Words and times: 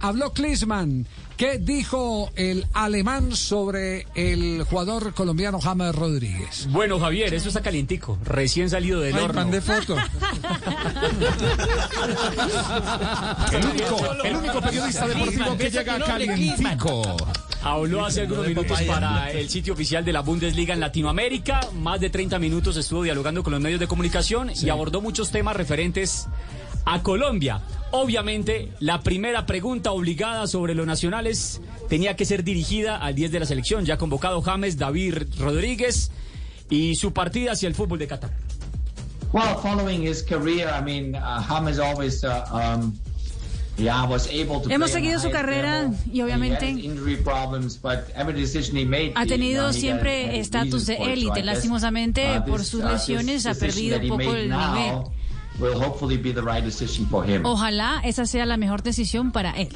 habló 0.00 0.32
Klinsmann. 0.32 1.06
¿Qué 1.36 1.58
dijo 1.58 2.30
el 2.36 2.66
alemán 2.74 3.34
sobre 3.34 4.06
el 4.14 4.62
jugador 4.64 5.14
colombiano 5.14 5.58
James 5.58 5.94
Rodríguez? 5.94 6.66
Bueno, 6.70 7.00
Javier, 7.00 7.32
eso 7.32 7.48
está 7.48 7.62
calientico, 7.62 8.18
recién 8.24 8.68
salido 8.68 9.00
del 9.00 9.16
Ay, 9.16 9.22
horno. 9.22 9.40
mandé 9.40 9.62
foto. 9.62 9.96
El 13.52 13.64
único, 13.66 13.96
el 14.24 14.36
único 14.36 14.60
periodista 14.60 15.06
deportivo 15.08 15.56
que 15.56 15.70
llega 15.70 15.98
calientico. 15.98 17.16
Habló 17.62 18.04
hace 18.06 18.22
algunos 18.22 18.46
minutos 18.46 18.80
para 18.82 19.30
el 19.32 19.48
sitio 19.50 19.74
oficial 19.74 20.04
de 20.04 20.12
la 20.12 20.20
Bundesliga 20.20 20.72
en 20.74 20.80
Latinoamérica. 20.80 21.60
Más 21.74 22.00
de 22.00 22.08
30 22.10 22.38
minutos 22.38 22.76
estuvo 22.76 23.02
dialogando 23.02 23.42
con 23.42 23.52
los 23.52 23.60
medios 23.60 23.80
de 23.80 23.86
comunicación 23.86 24.50
y 24.54 24.68
abordó 24.70 25.00
muchos 25.00 25.30
temas 25.30 25.56
referentes 25.56 26.26
a 26.84 27.02
Colombia. 27.02 27.60
Obviamente, 27.92 28.72
la 28.78 29.00
primera 29.00 29.46
pregunta 29.46 29.90
obligada 29.90 30.46
sobre 30.46 30.74
los 30.74 30.86
nacionales 30.86 31.60
tenía 31.88 32.14
que 32.14 32.24
ser 32.24 32.44
dirigida 32.44 32.96
al 32.96 33.14
10 33.14 33.32
de 33.32 33.40
la 33.40 33.46
selección, 33.46 33.84
ya 33.84 33.98
convocado 33.98 34.40
James 34.42 34.78
David 34.78 35.24
Rodríguez 35.38 36.12
y 36.68 36.94
su 36.94 37.12
partida 37.12 37.52
hacia 37.52 37.66
el 37.68 37.74
fútbol 37.74 37.98
de 37.98 38.06
Qatar. 38.06 38.30
Well, 39.32 39.56
following 39.62 40.02
his 40.06 40.22
career, 40.22 40.68
I 40.68 40.82
mean, 40.82 41.14
uh, 41.14 41.40
James 41.42 41.78
always, 41.78 42.24
uh, 42.24 42.44
um, 42.52 42.98
yeah, 43.76 44.04
was 44.04 44.28
able 44.28 44.60
to 44.60 44.68
Hemos 44.68 44.90
seguido 44.90 45.20
su 45.20 45.30
carrera 45.30 45.82
level. 45.82 45.96
y 46.12 46.20
obviamente 46.22 46.74
problems, 47.22 47.76
but 47.80 48.00
every 48.16 48.34
decision 48.40 48.76
he 48.76 48.84
made, 48.84 49.12
Ha 49.14 49.26
tenido 49.26 49.72
siempre 49.72 50.38
estatus 50.40 50.86
de 50.86 50.96
élite. 50.96 51.44
Lastimosamente, 51.44 52.38
uh, 52.38 52.44
por 52.44 52.64
sus 52.64 52.82
uh, 52.82 52.88
lesiones, 52.88 53.46
ha 53.46 53.54
perdido 53.54 53.98
un 54.00 54.08
poco 54.08 54.34
el 54.34 54.48
now 54.48 54.74
nivel. 54.74 55.19
Will 55.60 55.74
hopefully 55.74 56.16
be 56.16 56.32
the 56.32 56.40
right 56.40 56.64
decision 56.64 57.06
for 57.06 57.24
him. 57.28 57.44
Ojalá 57.44 58.00
esa 58.04 58.24
sea 58.24 58.46
la 58.46 58.56
mejor 58.56 58.82
decisión 58.82 59.30
para 59.30 59.52
él. 59.52 59.68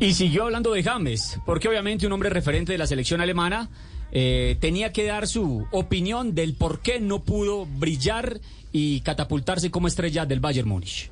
Y 0.00 0.14
siguió 0.14 0.44
hablando 0.44 0.72
de 0.72 0.82
James, 0.82 1.38
porque 1.44 1.68
obviamente 1.68 2.06
un 2.06 2.12
hombre 2.12 2.30
referente 2.30 2.72
de 2.72 2.78
la 2.78 2.86
selección 2.86 3.20
alemana 3.20 3.68
eh, 4.12 4.56
tenía 4.58 4.92
que 4.92 5.04
dar 5.04 5.28
su 5.28 5.66
opinión 5.70 6.34
del 6.34 6.54
por 6.54 6.80
qué 6.80 7.00
no 7.00 7.22
pudo 7.22 7.66
brillar 7.66 8.40
y 8.72 9.00
catapultarse 9.02 9.70
como 9.70 9.88
estrella 9.88 10.24
del 10.24 10.40
Bayern 10.40 10.68
Múnich. 10.68 11.10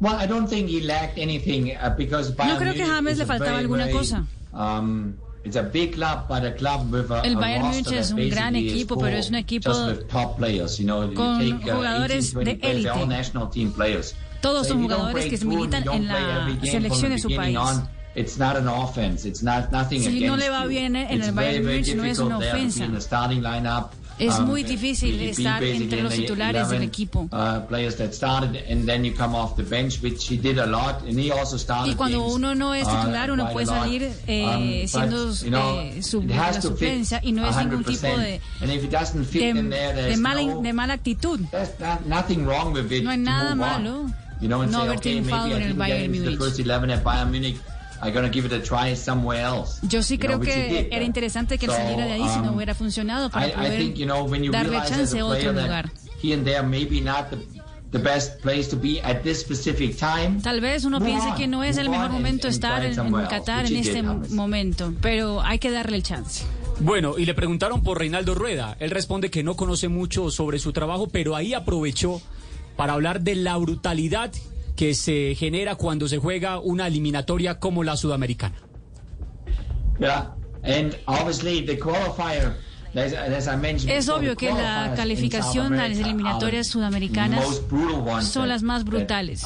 Well, 0.00 0.16
I 0.20 0.26
don't 0.26 0.48
think 0.48 0.68
he 0.68 0.80
lacked 0.80 1.18
anything 1.18 1.70
uh, 1.70 1.96
because 1.96 2.34
Bayern 2.34 2.58
creo 2.58 2.74
que 2.74 2.84
James 2.84 3.18
le 3.18 3.24
faltaba 3.24 3.52
very, 3.52 3.62
alguna 3.62 3.84
very, 3.84 3.96
cosa. 3.96 4.26
Um, 4.52 5.14
it's 5.44 5.56
a 5.56 5.62
big 5.62 5.94
club, 5.94 6.26
but 6.28 6.44
a 6.44 6.52
club 6.52 6.92
with 6.92 7.10
a, 7.10 7.22
El 7.24 7.36
Bayern 7.36 7.64
Múnich 7.66 7.90
es 7.92 8.10
un 8.10 8.28
gran 8.28 8.54
equipo, 8.56 8.98
pero 8.98 9.16
es 9.16 9.28
un 9.28 9.36
equipo 9.36 9.70
just 9.70 9.86
with 9.86 10.08
top 10.08 10.36
players. 10.36 10.78
You 10.78 10.86
know, 10.86 11.04
you 11.08 11.14
con 11.14 11.40
uh, 11.40 11.58
jugadores 11.60 12.34
18, 12.34 12.44
20 12.44 12.66
de 12.66 12.70
élite. 12.70 13.06
national 13.06 13.50
team 13.50 13.72
players. 13.72 14.14
Todos 14.40 14.66
So 14.66 14.74
son 14.74 14.82
jugadores 14.82 15.26
que 15.26 15.36
se 15.36 15.44
militan 15.44 15.84
en 15.92 16.08
la 16.08 16.58
selección 16.62 17.10
de 17.10 17.18
su 17.18 17.28
país. 17.28 17.56
on, 17.56 17.88
It's 18.14 18.36
not 18.36 18.56
an 18.56 18.68
offense. 18.68 19.24
It's 19.26 19.42
not 19.42 19.72
nothing 19.72 20.02
Si 20.02 20.08
against 20.08 20.26
no 20.26 20.36
le 20.36 20.50
va 20.50 20.66
bien 20.66 20.96
en 20.96 21.22
el 21.22 21.32
Bayern 21.32 21.64
Múnich, 21.64 21.94
no 21.94 22.04
es 22.04 22.18
una 22.18 22.38
ofensa. 22.38 22.86
Es 24.22 24.38
Um, 24.38 24.46
muy 24.46 24.62
difícil 24.62 25.20
estar 25.20 25.62
entre 25.64 26.02
los 26.02 26.14
titulares 26.14 26.68
del 26.68 26.82
11, 26.82 26.84
equipo. 26.86 27.28
uh, 27.32 27.66
players 27.66 27.96
that 27.96 28.12
started 28.12 28.56
and 28.70 28.86
then 28.86 29.04
you 29.04 29.12
come 29.14 29.34
off 29.34 29.56
the 29.56 29.64
bench, 29.64 30.00
which 30.00 30.28
he 30.28 30.36
did 30.36 30.58
a 30.58 30.66
lot, 30.66 31.02
and 31.08 31.18
he 31.18 31.32
also 31.32 31.56
started 31.58 31.90
Y 31.92 31.94
cuando 31.96 32.20
games, 32.20 32.34
uno 32.36 32.54
no 32.54 32.72
es 32.74 32.86
uh, 32.86 32.90
titular, 32.90 33.30
uno 33.32 33.44
quite 33.46 33.52
puede 33.52 33.66
salir 33.66 34.02
eh, 34.28 34.44
Um, 34.44 34.86
siendo 34.88 35.26
but, 35.28 35.42
you 35.42 35.50
know, 35.50 35.80
eh, 35.80 36.02
sub- 36.02 36.22
it 36.24 36.28
de 36.28 36.34
has 36.34 36.54
la 36.56 36.62
suplencia 36.62 37.20
y 37.22 37.32
no 37.32 37.46
es 37.48 37.56
ningún 37.56 37.84
tipo 37.84 38.06
100%. 38.06 38.18
de, 38.18 38.40
de, 38.60 39.70
there, 39.70 40.02
de 40.10 40.16
mala, 40.16 40.42
no- 40.42 40.62
de 40.62 40.72
mala 40.72 40.94
actitud. 40.94 41.40
Not- 41.40 42.28
wrong 42.46 42.72
with 42.72 42.92
it 42.92 43.02
No 43.02 43.10
hay 43.10 43.18
nada 43.18 43.54
malo 43.54 44.06
You 44.40 44.48
know, 44.48 44.64
no 44.64 44.70
say, 44.72 44.80
haber 44.88 44.96
okay, 44.98 45.12
triunfado 45.20 45.46
en 45.46 45.52
el 45.52 45.58
didn't 45.58 45.68
get 45.70 45.78
Bayern 45.78 46.04
into 46.14 46.22
the 46.22 46.30
Múnich. 46.30 46.38
first 46.38 46.58
11 46.58 46.90
at 46.90 47.04
Bayern 47.04 47.30
Munich. 47.30 47.56
I'm 48.02 48.12
gonna 48.12 48.28
give 48.30 48.46
it 48.46 48.52
a 48.52 48.60
try 48.60 48.94
somewhere 48.96 49.40
else. 49.42 49.78
Yo 49.86 50.02
sí 50.02 50.14
You 50.16 50.28
know, 50.28 50.40
creo 50.40 50.40
que 50.40 50.88
era 50.90 51.04
interesante 51.04 51.56
que 51.56 51.66
él 51.66 51.72
So, 51.72 51.76
saliera 51.78 52.04
de 52.04 52.12
ahí 52.12 52.28
si 52.28 52.40
no 52.40 52.50
um, 52.50 52.56
hubiera 52.56 52.74
funcionado 52.74 53.30
para 53.30 53.46
I, 53.46 53.50
I 53.50 53.54
poder 53.54 53.78
think, 53.78 53.96
you 53.96 54.06
know, 54.06 54.24
when 54.24 54.42
you 54.42 54.50
darle 54.50 54.76
chance 54.88 55.16
a 55.18 55.24
otro 55.24 55.52
lugar. 55.52 55.90
here 56.20 56.34
and 56.36 56.44
there 56.44 56.62
maybe 56.62 57.00
not 57.00 57.30
the, 57.30 57.38
the 57.92 57.98
best 57.98 58.40
place 58.40 58.68
to 58.70 58.76
be 58.76 59.00
at 59.02 59.22
this 59.22 59.40
specific 59.40 59.96
time. 59.96 60.40
Tal 60.42 60.60
vez 60.60 60.84
uno 60.84 60.98
piense 61.00 61.32
que 61.36 61.46
no 61.46 61.62
es 61.62 61.76
el 61.78 61.88
mejor 61.88 62.10
momento 62.10 62.48
estar 62.48 62.84
en, 62.84 62.94
Qatar 63.28 63.66
en 63.66 63.76
este 63.76 64.02
momento, 64.02 64.92
pero 65.00 65.40
hay 65.42 65.58
que 65.58 65.70
darle 65.70 65.96
el 65.96 66.02
chance. 66.02 66.44
Bueno, 66.80 67.18
y 67.18 67.26
le 67.26 67.34
preguntaron 67.34 67.82
por 67.82 67.98
Reinaldo 67.98 68.34
Rueda. 68.34 68.76
Él 68.80 68.90
responde 68.90 69.30
que 69.30 69.42
no 69.44 69.54
conoce 69.54 69.88
mucho 69.88 70.30
sobre 70.30 70.58
su 70.58 70.72
trabajo, 70.72 71.06
pero 71.08 71.36
ahí 71.36 71.54
aprovechó 71.54 72.20
para 72.76 72.94
hablar 72.94 73.20
de 73.20 73.36
la 73.36 73.56
brutalidad 73.58 74.32
que 74.76 74.94
se 74.94 75.34
genera 75.34 75.74
cuando 75.76 76.08
se 76.08 76.18
juega 76.18 76.58
una 76.58 76.86
eliminatoria 76.86 77.58
como 77.58 77.84
la 77.84 77.96
sudamericana. 77.96 78.56
Yeah, 79.98 80.34
and 80.64 80.96
obviously 81.06 81.64
the 81.64 81.78
qualifier. 81.78 82.56
As, 82.94 83.14
as 83.14 83.48
I 83.48 83.56
mentioned 83.56 83.90
Es 83.90 84.08
obvio 84.10 84.30
the 84.30 84.36
que 84.36 84.52
la 84.52 84.92
calificación 84.94 85.72
a 85.80 85.88
las 85.88 85.98
eliminatorias 85.98 86.66
are 86.66 86.72
sudamericanas 86.72 87.62
son 88.20 88.48
las 88.48 88.62
más 88.62 88.84
brutales. 88.84 89.44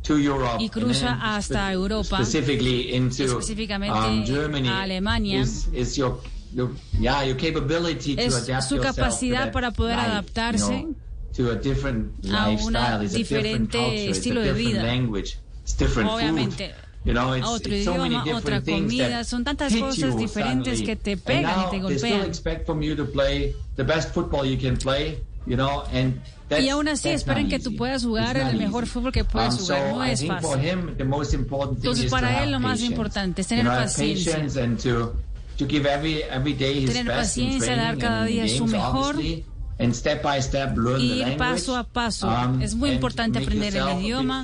to 0.03 0.17
Europe, 0.17 0.63
y 0.63 0.69
cruza 0.69 1.17
hasta 1.19 1.71
Europa, 1.73 2.17
specifically 2.17 2.93
into 2.93 3.23
específicamente 3.23 3.97
um, 3.97 4.23
Germany, 4.23 4.69
a 4.69 4.83
Alemania, 4.83 5.41
is, 5.41 5.67
is 5.73 5.97
your, 5.97 6.19
your, 6.53 6.69
yeah, 6.99 7.23
your 7.23 7.35
capability 7.35 8.15
to 8.15 8.21
es 8.21 8.35
adapt 8.35 8.63
su 8.63 8.77
capacidad 8.77 9.51
para 9.51 9.71
poder 9.71 9.97
life, 9.97 10.07
adaptarse 10.07 10.73
you 10.73 10.81
know, 10.83 10.95
to 11.33 11.51
a 11.51 11.55
different 11.55 12.13
a 12.23 12.51
lifestyle, 12.51 12.67
una 12.67 13.03
it's 13.03 13.15
a 13.15 13.17
different 13.17 13.71
diferente 13.71 13.77
culture, 13.77 13.95
it's 13.95 14.17
a 14.17 14.19
estilo 14.19 14.41
de 14.41 14.53
vida. 14.53 14.83
language, 14.83 15.39
it's 15.63 15.73
different 15.73 16.09
Obviamente, 16.09 16.69
food. 16.69 16.86
You 17.05 17.13
know, 17.13 17.33
it's, 17.33 17.45
a 17.47 17.49
otro 17.49 17.73
it's 17.73 17.85
so 17.85 17.93
idioma, 17.93 18.23
different 18.23 18.45
otra 18.45 18.61
comida, 18.61 19.23
son 19.23 19.43
tantas 19.45 19.73
cosas 19.73 19.97
you 20.13 20.17
diferentes 20.19 20.81
que 20.81 20.95
te 20.97 21.15
pegan 21.15 21.67
y 21.67 21.69
te 21.71 21.79
They 21.79 21.97
still 21.97 22.09
golpean. 22.11 22.25
expect 22.27 22.65
from 22.65 22.81
you 22.81 22.95
to 22.97 23.05
play 23.05 23.55
the 23.77 23.83
best 23.83 24.13
football 24.13 24.45
you 24.45 24.57
can 24.57 24.75
play, 24.77 25.17
you 25.45 25.55
know, 25.55 25.83
and 25.93 26.19
that's, 26.49 26.63
Y 26.63 26.69
aún 26.69 26.89
así 26.89 27.07
esperan 27.09 27.47
que 27.47 27.59
tú 27.59 27.77
puedas 27.77 28.03
jugar 28.03 28.35
el 28.35 28.57
mejor 28.57 28.83
easy. 28.83 28.91
fútbol 28.93 29.11
que 29.13 29.23
puedes 29.23 29.53
Um, 29.53 29.59
jugar, 29.59 29.89
so 29.91 29.95
no 29.97 30.05
I 30.05 30.11
es 30.11 30.25
fácil. 30.25 30.59
him, 30.65 30.89
Entonces, 30.99 32.11
para 32.11 32.43
él 32.43 32.51
lo 32.51 32.59
más 32.59 32.81
importante 32.81 33.41
es 33.41 33.47
You 33.47 33.49
tener 33.57 33.63
know, 33.65 33.73
have 33.73 33.83
paciencia. 33.83 34.77
to, 34.83 35.13
to 35.57 35.65
give 35.65 35.85
every, 35.87 36.23
every 36.23 36.53
day 36.53 36.83
his 36.83 36.91
Tener 36.91 37.05
best 37.15 37.37
paciencia, 37.37 37.75
dar 37.77 37.97
cada 37.97 38.25
día 38.25 38.47
su 38.49 38.65
mejor. 38.67 39.15
obviously, 39.15 39.45
and 39.79 39.93
step 39.95 40.21
by 40.23 40.41
step 40.41 40.75
learn 40.75 40.99
Y 40.99 41.07
the 41.07 41.13
ir 41.13 41.19
language. 41.19 41.37
paso 41.37 41.75
a 41.77 41.83
paso. 41.85 42.27
um, 42.27 42.61
Es 42.61 42.75
muy 42.75 42.89
importante 42.89 43.39
aprender 43.39 43.75
el 43.77 44.01
idioma 44.01 44.43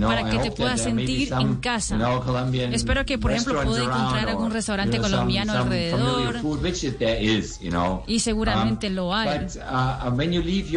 para 0.00 0.30
que 0.30 0.38
te 0.38 0.50
puedas 0.50 0.80
sentir 0.80 1.32
en 1.32 1.56
casa. 1.56 1.96
Espero 2.72 3.04
que, 3.04 3.18
por 3.18 3.32
ejemplo, 3.32 3.62
pueda 3.62 3.84
encontrar 3.84 4.28
algún 4.28 4.50
restaurante 4.50 4.98
colombiano 4.98 5.52
alrededor. 5.52 6.36
Y 8.06 8.20
seguramente 8.20 8.90
lo 8.90 9.14
hay. 9.14 9.28
Uh, 9.56 10.10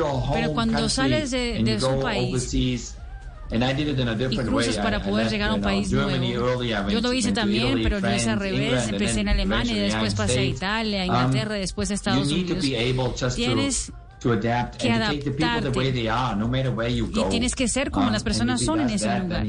home 0.03 0.33
Pero 0.33 0.53
cuando 0.53 0.89
sales 0.89 1.31
de- 1.31 1.61
de 1.63 1.79
su 1.79 1.99
país 1.99 2.29
overseas, 2.29 2.95
and 3.51 3.63
I 3.63 3.73
did 3.73 3.87
it 3.87 3.99
in 3.99 4.07
a 4.07 4.13
y 4.31 4.37
cruces 4.37 4.77
para 4.77 5.01
poder 5.01 5.29
llegar 5.29 5.49
a 5.49 5.53
un 5.55 5.61
país 5.61 5.91
nuevo. 5.91 6.89
Yo 6.89 7.01
lo 7.01 7.13
hice 7.13 7.31
también, 7.31 7.81
pero 7.83 7.99
no 7.99 8.07
es 8.09 8.27
al 8.27 8.39
revés. 8.39 8.87
Empecé 8.89 9.21
en 9.21 9.29
Alemania 9.29 9.75
y 9.75 9.79
después 9.79 10.13
pasé 10.15 10.39
a. 10.39 10.43
Italia, 10.43 11.01
a 11.03 11.05
Um, 11.05 11.15
Inglaterra, 11.15 11.55
después 11.55 11.91
a 11.91 11.93
Estados 11.95 12.31
Unidos. 12.31 12.63
Tienes 13.35 13.91
to, 14.19 14.31
adapt 14.33 14.77
que 14.81 14.89
and 14.89 15.03
to 15.03 15.09
take 15.11 15.23
the 15.23 15.31
people 15.31 15.61
the 15.71 15.77
way 15.77 15.91
they 15.91 16.09
are, 16.09 16.35
no 16.35 16.47
matter 16.47 16.71
where 16.71 16.89
you 16.93 17.05
Y 17.07 17.13
go. 17.15 17.29
tienes 17.29 17.55
que 17.55 17.67
ser 17.67 17.89
como 17.91 18.07
Um, 18.07 18.11
las 18.13 18.21
and 18.21 18.27
personas 18.27 18.61
son 18.61 18.81
en 18.81 18.89
ese 18.89 19.05
that, 19.07 19.21
lugar. 19.23 19.45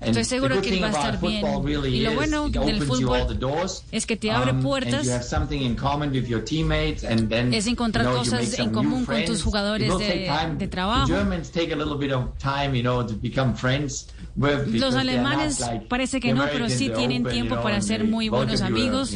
Estoy 0.00 0.24
seguro 0.24 0.56
the 0.56 0.60
good 0.60 0.68
que 0.68 0.80
va 0.80 0.88
a 0.88 0.90
thing 0.90 0.98
estar 0.98 1.14
about 1.14 1.20
bien. 1.30 1.40
football 1.40 1.64
really 1.64 1.96
Y 1.96 2.00
lo 2.02 2.10
is 2.10 2.16
bueno 2.16 2.48
del 2.50 2.82
fútbol 2.82 3.38
doors, 3.38 3.84
es 3.90 4.04
que 4.04 4.16
te 4.16 4.30
abre 4.30 4.50
um, 4.52 4.60
puertas. 4.60 4.92
and 4.94 5.04
you 5.06 5.12
have 5.12 5.22
something 5.24 5.62
in 5.62 5.74
common 5.76 6.10
with 6.10 6.26
your 6.26 6.42
teammates, 6.44 7.04
and 7.04 7.30
then, 7.30 7.54
Es 7.54 7.66
encontrar 7.66 8.04
you 8.04 8.10
know, 8.10 8.18
cosas 8.18 8.58
en 8.58 8.70
común 8.70 9.06
con 9.06 9.24
tus 9.24 9.42
jugadores 9.42 9.88
de- 9.98 10.28
de 10.58 10.68
trabajo. 10.68 11.06
The 11.06 11.12
Germans 11.14 11.50
take 11.50 11.72
a 11.72 11.76
little 11.76 11.96
bit 11.96 12.12
of 12.12 12.36
time, 12.38 12.74
you 12.76 12.82
know, 12.82 13.02
to 13.06 13.14
become 13.14 13.54
friends 13.54 14.08
with, 14.36 14.66
because 14.66 14.80
Los 14.80 14.94
alemanes 14.96 15.60
like 15.60 15.86
parece 15.88 16.20
que 16.20 16.34
no, 16.34 16.44
pero 16.52 16.68
sí 16.68 16.90
tienen 16.90 17.24
tiempo 17.24 17.54
you 17.54 17.60
know, 17.60 17.62
para 17.62 17.80
ser 17.80 18.04
muy 18.04 18.28
buenos 18.28 18.60
amigos. 18.60 19.14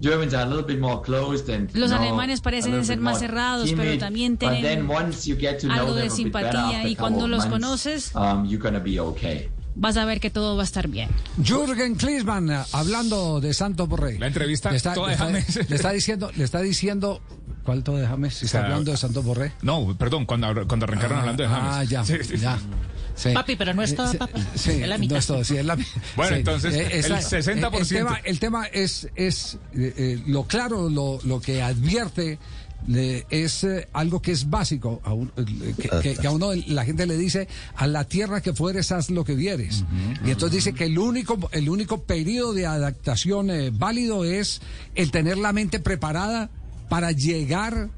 Germans 0.00 0.32
are 0.34 0.44
a 0.44 0.46
little 0.46 0.64
bit 0.64 0.78
more 0.80 1.00
closed 1.02 1.48
and, 1.52 1.70
Los 1.74 1.90
know, 1.90 1.98
alemanes 2.00 2.40
parecen 2.40 2.84
ser 2.84 2.98
más 3.00 3.18
cerrados, 3.18 3.68
pero 3.70 3.82
timid. 3.82 3.98
también 4.00 4.32
But 4.34 4.40
tienen 4.50 4.62
then 4.62 4.88
once 4.90 5.28
you 5.28 5.36
get 5.36 5.58
to 5.60 5.66
know 5.66 5.76
algo 5.76 5.94
de 5.94 6.02
them 6.02 6.12
a 6.12 6.14
bit 6.16 6.32
better 6.32 6.50
simpatía, 6.52 6.88
y 6.88 6.94
cuando 6.96 7.26
los 7.26 7.48
months, 7.48 7.52
conoces- 7.84 8.14
um, 8.14 8.44
you're 8.46 8.62
gonna 8.62 8.78
be 8.78 9.00
okay. 9.00 9.48
Vas 9.74 9.96
a 9.96 10.04
ver 10.04 10.18
que 10.20 10.30
todo 10.30 10.56
va 10.56 10.62
a 10.62 10.64
estar 10.64 10.88
bien. 10.88 11.08
Jürgen 11.44 11.94
Klinsmann 11.96 12.50
hablando 12.72 13.40
de 13.40 13.54
Santos 13.54 13.88
Borré. 13.88 14.18
La 14.18 14.26
entrevista, 14.26 14.70
le 14.70 14.76
está, 14.76 14.92
todo 14.94 15.06
le 15.06 15.12
está- 15.14 15.26
déjame. 15.28 15.64
le 15.68 15.76
está 15.76 15.90
diciendo, 15.92 16.30
le 16.36 16.44
está 16.44 16.60
diciendo, 16.60 17.20
¿cuál 17.64 17.84
todo 17.84 17.96
de 17.96 18.06
James? 18.06 18.34
Está 18.42 18.58
sea, 18.58 18.64
hablando 18.66 18.90
de 18.90 18.96
Santos 18.96 19.24
Borré. 19.24 19.52
No, 19.62 19.96
perdón, 19.96 20.26
cuando, 20.26 20.66
cuando 20.66 20.84
arrancaron 20.86 21.18
hablando 21.18 21.42
de 21.44 21.48
James. 21.48 21.70
Ah, 21.74 21.84
ya, 21.84 22.04
Sí, 22.04 22.14
sí. 22.24 22.36
ya. 22.38 22.58
Sí. 23.18 23.30
Papi, 23.34 23.56
pero 23.56 23.74
no 23.74 23.82
es 23.82 23.96
todo, 23.96 24.06
Eh, 24.06 24.12
sí, 24.12 24.16
papi. 24.18 24.40
Sí, 24.54 24.70
Es 24.70 24.88
la 24.88 24.96
mitad. 24.96 25.14
no 25.14 25.18
es 25.18 25.26
todo, 25.26 25.42
sí, 25.44 25.56
es 25.56 25.64
la 25.66 25.74
Bueno, 26.16 26.32
sí. 26.34 26.38
entonces, 26.38 26.74
Eh, 26.74 26.88
el 26.92 26.98
esa- 27.12 27.18
60%. 27.20 27.80
El 27.80 27.88
tema, 27.88 28.20
el 28.24 28.38
tema 28.38 28.66
es, 28.66 29.08
es 29.16 29.58
eh, 29.74 29.92
eh, 29.96 30.22
lo 30.26 30.44
claro, 30.46 30.88
lo, 30.88 31.18
lo 31.24 31.40
que 31.40 31.60
advierte 31.60 32.38
eh, 32.94 33.24
es 33.28 33.64
eh, 33.64 33.88
algo 33.92 34.22
que 34.22 34.30
es 34.30 34.48
básico, 34.48 35.00
a 35.04 35.12
un- 35.12 35.32
eh, 35.36 35.74
que, 35.76 35.88
que- 36.00 36.14
que 36.16 36.26
a 36.28 36.30
uno 36.30 36.50
la 36.68 36.84
gente 36.84 37.06
le 37.06 37.16
dice, 37.16 37.48
a 37.74 37.88
la 37.88 38.04
tierra 38.04 38.40
que 38.40 38.52
fueres, 38.54 38.92
haz 38.92 39.10
lo 39.10 39.24
que 39.24 39.34
vieres. 39.34 39.82
Y 40.24 40.30
entonces 40.30 40.64
dice 40.64 40.72
que 40.72 40.84
el 40.84 40.96
único, 40.96 41.36
el 41.50 41.68
único 41.68 42.04
periodo 42.04 42.52
de 42.54 42.66
adaptación 42.66 43.50
eh, 43.50 43.70
válido 43.74 44.24
es 44.24 44.60
el 44.94 45.10
tener 45.10 45.38
la 45.38 45.52
mente 45.52 45.80
preparada 45.80 46.50
para 46.88 47.10
llegar 47.10 47.88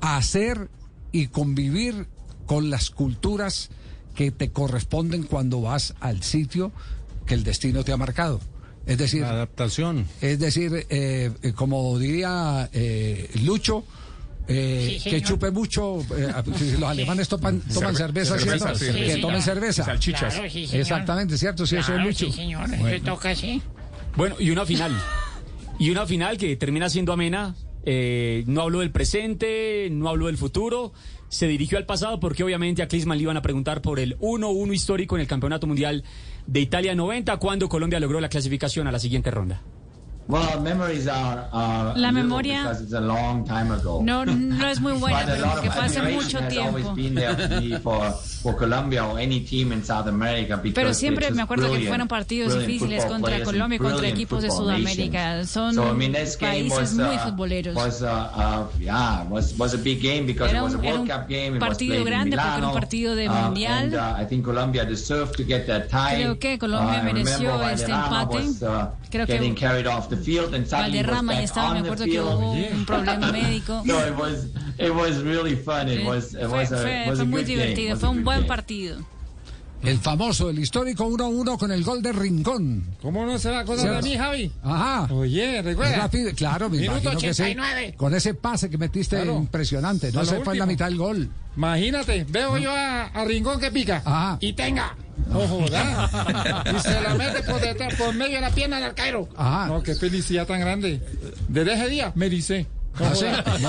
a 0.00 0.16
hacer 0.16 0.68
y 1.12 1.28
convivir 1.28 2.08
con 2.46 2.70
las 2.70 2.90
culturas 2.90 3.70
que 4.14 4.30
te 4.30 4.50
corresponden 4.50 5.24
cuando 5.24 5.60
vas 5.60 5.94
al 6.00 6.22
sitio 6.22 6.72
que 7.26 7.34
el 7.34 7.44
destino 7.44 7.84
te 7.84 7.92
ha 7.92 7.96
marcado. 7.96 8.40
Es 8.86 8.98
decir, 8.98 9.22
La 9.22 9.30
adaptación. 9.30 10.06
es 10.20 10.38
decir, 10.38 10.86
eh, 10.90 11.30
como 11.54 11.98
diría 11.98 12.68
eh, 12.72 13.30
Lucho, 13.42 13.84
eh, 14.46 14.98
Sí, 15.02 15.08
que 15.10 15.22
chupe 15.22 15.50
mucho, 15.50 16.00
eh, 16.16 16.30
los 16.78 16.90
alemanes 16.90 17.28
toman, 17.28 17.60
toman 17.62 17.94
Cerve- 17.94 17.96
cerveza, 17.96 18.38
cerveza, 18.38 18.74
¿cierto? 18.74 18.98
sí, 18.98 19.04
que 19.06 19.14
sí, 19.14 19.20
tomen 19.22 19.40
cerveza. 19.42 19.84
Salchichas. 19.86 20.34
Claro, 20.34 20.50
sí, 20.50 20.66
señor. 20.66 20.80
Exactamente, 20.82 21.38
¿cierto? 21.38 21.66
Sí, 21.66 21.76
eso 21.76 21.96
es 21.96 22.16
sí, 22.18 22.30
señor. 22.30 22.68
Bueno. 22.68 22.88
Eso 22.88 23.04
toca 23.06 23.30
así. 23.30 23.62
Bueno, 24.16 24.36
y 24.38 24.50
una 24.50 24.66
final. 24.66 24.92
Y 25.78 25.88
una 25.90 26.04
final 26.06 26.36
que 26.36 26.54
termina 26.56 26.90
siendo 26.90 27.12
amena. 27.14 27.54
Eh, 27.86 28.44
no 28.46 28.62
habló 28.62 28.80
del 28.80 28.90
presente, 28.90 29.88
no 29.90 30.08
habló 30.08 30.26
del 30.26 30.36
futuro. 30.36 30.92
Se 31.28 31.46
dirigió 31.46 31.78
al 31.78 31.86
pasado 31.86 32.20
porque 32.20 32.44
obviamente 32.44 32.82
a 32.82 32.88
Klinsmann 32.88 33.18
le 33.18 33.24
iban 33.24 33.36
a 33.36 33.42
preguntar 33.42 33.82
por 33.82 33.98
el 33.98 34.18
1-1 34.18 34.72
histórico 34.72 35.16
en 35.16 35.22
el 35.22 35.26
Campeonato 35.26 35.66
Mundial 35.66 36.04
de 36.46 36.60
Italia 36.60 36.94
90, 36.94 37.36
cuando 37.38 37.68
Colombia 37.68 38.00
logró 38.00 38.20
la 38.20 38.28
clasificación 38.28 38.86
a 38.86 38.92
la 38.92 38.98
siguiente 38.98 39.30
ronda. 39.30 39.62
Well, 40.26 40.58
memories 40.62 41.06
are, 41.06 41.44
are 41.52 41.92
La 41.98 42.10
memoria- 42.10 42.62
because 42.62 42.80
it's 42.80 42.94
a 42.94 43.00
long 43.00 43.44
time 43.44 43.70
ago. 43.70 44.00
No, 44.02 44.24
no 44.24 44.66
es 44.68 44.80
muy 44.80 44.94
buena, 44.94 45.22
pero 45.26 45.50
porque 45.52 45.70
fue 45.70 45.84
hace 45.84 46.00
mucho 46.00 46.38
tiempo. 46.48 46.68
always 46.78 46.86
been 46.94 47.14
there 47.14 47.36
for 47.36 47.60
me 47.60 47.78
for, 47.78 48.10
for 48.42 48.56
Colombia 48.56 49.04
or 49.04 49.18
any 49.18 49.40
team 49.40 49.70
in 49.72 49.84
South 49.84 50.06
America 50.06 50.56
because 50.56 50.74
Pero 50.74 50.94
siempre 50.94 51.30
me 51.30 51.42
acuerdo 51.42 51.70
que 51.72 51.86
fueron 51.88 52.08
partidos 52.08 52.58
difíciles 52.58 53.04
contra 53.04 53.42
Colombia 53.44 53.76
y 53.76 53.78
contra 53.78 54.08
equipos 54.08 54.42
de 54.42 54.50
Sudamérica. 54.50 55.44
Son 55.44 55.74
So, 55.74 55.90
I 55.90 55.92
mean, 55.94 56.14
países 56.40 56.70
was, 56.70 56.94
muy 56.94 57.16
uh, 57.16 57.18
futboleros. 57.18 57.74
Was, 57.76 58.00
uh, 58.00 58.06
uh, 58.06 58.66
yeah, 58.80 59.24
was, 59.28 59.52
was 59.58 59.74
a 59.74 59.78
big 59.78 60.00
game 60.00 60.24
because 60.26 60.50
Era 60.50 60.60
it 60.60 60.64
was 60.64 60.74
a 60.74 60.78
un- 60.78 60.84
era 60.84 60.94
World 60.96 61.10
un 61.10 61.18
Cup 61.18 61.28
game. 61.28 61.46
It 61.56 61.60
was 61.60 61.68
partido 61.68 62.04
grande 62.04 62.36
porque 62.36 62.56
era 62.58 62.66
un 62.68 62.72
partido 62.74 63.14
de 63.14 63.28
uh, 63.28 63.32
mundial. 63.32 63.84
and, 63.84 63.94
uh, 63.94 64.16
I 64.22 64.24
think 64.26 64.42
Colombia 64.44 64.86
deserved 64.86 65.36
to 65.36 65.44
get 65.44 65.66
that 65.66 65.88
tie. 65.90 66.16
Creo 66.22 66.38
que 66.38 66.58
Colombia 66.58 67.00
Uh, 67.02 67.04
mereció 67.04 67.62
este 67.68 67.92
empate. 67.92 68.38
uh, 68.64 68.88
Creo 69.10 69.26
que 69.26 69.38
Valderrama 70.70 71.32
ya 71.32 71.38
back 71.38 71.44
estaba, 71.44 71.72
me 71.72 71.78
on 71.78 71.82
the 71.84 71.88
acuerdo 71.90 72.04
que 72.04 72.10
field. 72.10 72.26
hubo 72.26 72.52
un 72.52 72.86
problema 72.86 73.32
médico. 73.32 73.82
No, 73.86 73.98
it 74.06 74.16
was 74.18 74.46
it 74.78 74.90
was 74.92 75.22
really 75.22 75.56
fun. 75.56 75.88
It 75.88 76.04
was 76.06 76.34
it 76.34 76.40
Fue, 76.40 76.48
was 76.48 76.72
a, 76.72 76.76
fue- 76.78 77.04
fue 77.06 77.20
a 77.20 77.24
muy 77.24 77.24
good 77.24 77.30
game. 77.30 77.44
divertido, 77.46 77.96
fue 77.96 78.08
un 78.08 78.24
buen 78.24 78.38
game. 78.38 78.48
partido. 78.48 78.98
El 79.82 79.98
famoso, 79.98 80.48
el 80.48 80.58
histórico 80.58 81.06
1-1 81.06 81.58
con 81.58 81.70
el 81.70 81.84
gol 81.84 82.00
de 82.00 82.10
Rincón. 82.10 82.96
¿Cómo 83.02 83.26
no 83.26 83.38
se 83.38 83.50
va 83.50 83.58
a 83.58 83.60
acordar 83.60 84.02
de 84.02 84.08
mí, 84.08 84.16
Javi? 84.16 84.50
Ajá. 84.62 85.12
Oye, 85.12 85.60
recuerda. 85.60 85.96
Rápido, 85.98 86.30
claro, 86.34 86.70
me 86.70 86.78
Minuto 86.78 87.00
imagino 87.10 87.20
que 87.20 87.34
sí. 87.34 87.42
89. 87.42 87.94
Con 87.98 88.14
ese 88.14 88.32
pase 88.32 88.70
que 88.70 88.78
metiste 88.78 89.16
Claro. 89.16 89.36
impresionante. 89.36 90.10
No 90.10 90.24
se 90.24 90.40
fue 90.40 90.54
en 90.54 90.60
la 90.60 90.66
mitad 90.66 90.86
del 90.86 90.96
gol. 90.96 91.28
Imagínate, 91.54 92.24
veo 92.30 92.56
yo 92.56 92.70
a, 92.72 93.08
a 93.08 93.24
Rincón 93.26 93.60
que 93.60 93.70
pica. 93.70 94.00
Ajá. 94.06 94.38
Y 94.40 94.54
tenga. 94.54 94.96
No 95.34 95.48
jodas. 95.48 96.10
y 96.74 96.78
se 96.80 97.00
la 97.00 97.14
mete 97.14 97.42
por 97.42 97.60
detrás, 97.60 97.94
por 97.94 98.14
medio 98.14 98.36
de 98.36 98.40
la 98.40 98.50
pierna 98.50 98.76
del 98.76 98.86
arquero. 98.86 99.28
Ajá. 99.36 99.66
No, 99.66 99.82
qué 99.82 99.94
felicidad 99.94 100.46
tan 100.46 100.60
grande. 100.60 101.00
Desde 101.48 101.74
ese 101.74 101.88
día 101.88 102.12
me 102.14 102.28
dice. 102.30 102.66
No 102.98 103.06
¿Ah, 103.06 103.14
sí? 103.14 103.24
jodas. 103.26 103.60
No. 103.60 103.68